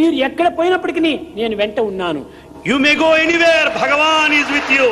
[0.00, 1.00] మీరు ఎక్కడ పోయినప్పటికీ
[1.40, 2.22] నేను వెంట ఉన్నాను.
[2.70, 4.88] You may go anywhere Bhagwan is with you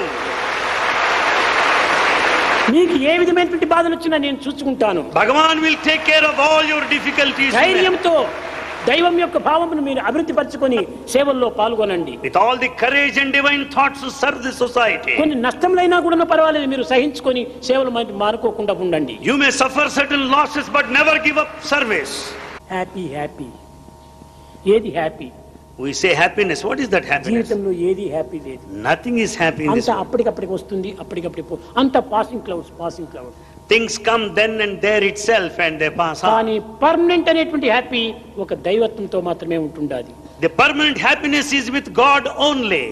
[2.75, 5.01] మీకు ఏ విధమైనటువంటి బాధలు వచ్చినా నేను చూసుకుంటాను.
[5.21, 8.15] Bhagwan will take care of all your difficulties ధైర్యంతో
[8.89, 10.79] దైవం యొక్క భావమును మీరు అభివృద్ధి పరచుకొని
[11.15, 12.15] సేవల్లో పాల్గొనండి.
[12.25, 16.85] With all the courage and divine thoughts serve the society కొన్ని నష్టములైనా కూడా పర్వాలేదు మీరు
[16.93, 17.91] సహించుకొని సేవలు
[18.25, 19.15] మార్కోకుండా ఉండండి.
[19.29, 22.17] You may suffer certain losses but never give up service
[22.75, 23.49] happy happy
[24.75, 25.31] ఏది happy
[25.79, 26.63] We say happiness.
[26.63, 27.35] What is that happiness?
[27.37, 29.97] జీవితంలో ఏది హ్యాపీ లేదు Nothing is happy in this అంత.
[30.03, 33.33] అప్పటికప్పటికి వస్తుంది అప్పటికప్పటికి పో అంత passing clouds passing cloud
[33.69, 36.31] Things come then and there itself and they pass on.
[36.35, 36.55] కానీ
[36.85, 38.03] పర్మనెంట్ అనేటువంటి హ్యాపీ
[38.45, 42.85] ఒక దైవత్వంతో మాత్రమే ఉంటుండాలి The permanent happiness is with God only.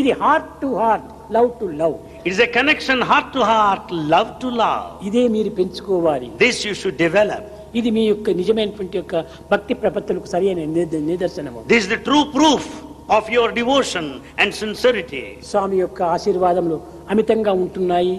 [0.00, 1.06] ఇది heart to heart
[1.36, 3.84] love to love It is a connection heart to heart,
[4.14, 4.84] love to love.
[5.08, 7.44] ఇదే మీరు పెంచుకోవాలి This you should develop.
[7.78, 9.14] ఇది మీ యొక్క నిజమైనటువంటి యొక్క
[9.50, 11.60] భక్తి ప్రపత్తులకు సరైన నిద- నిదర్శనము.
[11.70, 12.64] Is the true proof
[13.10, 14.06] of your devotion
[14.40, 15.22] and sincerity.
[15.44, 16.76] స్వామి యొక్క ఆశీర్వాదములు
[17.10, 18.16] అమితంగా ఉంటున్నాయి.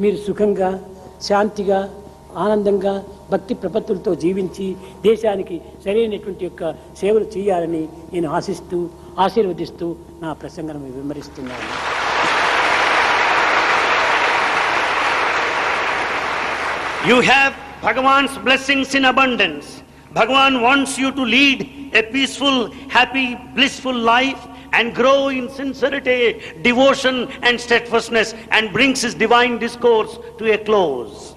[0.00, 0.70] మీరు సుఖంగా
[1.22, 1.78] శాంతిగా
[2.36, 2.92] ఆనందంగా
[3.30, 4.66] భక్తి ప్రపత్తులతో జీవించి
[5.02, 6.62] దేశానికి సరైనటువంటి యొక్క
[7.00, 8.78] సేవలు చేయాలని నేను ఆశిస్తూ
[9.18, 9.86] ఆశీర్వదిస్తూ
[10.22, 11.68] నా ప్రసంగం విమరిస్తున్నాను
[17.04, 19.84] You have Bhagavan's blessings in abundance.
[20.12, 27.28] Bhagavan wants you to lead a peaceful, happy, blissful life and grow in sincerity, devotion
[27.42, 31.36] and steadfastness and brings his divine discourse to a close.